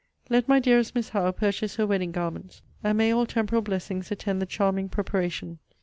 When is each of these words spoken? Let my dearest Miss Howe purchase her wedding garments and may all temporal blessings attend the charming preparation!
Let 0.31 0.47
my 0.47 0.57
dearest 0.59 0.95
Miss 0.95 1.09
Howe 1.09 1.31
purchase 1.31 1.75
her 1.75 1.85
wedding 1.85 2.11
garments 2.11 2.63
and 2.83 2.97
may 2.97 3.11
all 3.11 3.27
temporal 3.27 3.61
blessings 3.61 4.09
attend 4.11 4.41
the 4.41 4.47
charming 4.47 4.89
preparation! 4.89 5.59